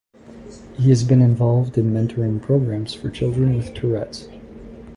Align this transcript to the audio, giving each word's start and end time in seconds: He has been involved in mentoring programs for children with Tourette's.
He 0.77 0.89
has 0.89 1.03
been 1.03 1.21
involved 1.21 1.77
in 1.77 1.93
mentoring 1.93 2.41
programs 2.41 2.91
for 2.95 3.11
children 3.11 3.55
with 3.55 3.71
Tourette's. 3.75 4.27